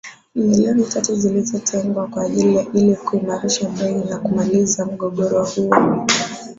milioni 0.35 0.83
tatu 0.83 1.15
zilizotengwa 1.15 2.07
kwa 2.07 2.23
ajili 2.23 2.55
ya 2.55 2.65
ili 2.73 2.95
kuimarisha 2.95 3.69
bei 3.69 4.03
na 4.05 4.19
kumaliza 4.19 4.85
mgogoro 4.85 5.45
huo 5.45 6.05